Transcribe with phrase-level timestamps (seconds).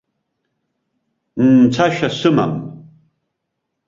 [1.57, 2.53] Мцашьа сымам.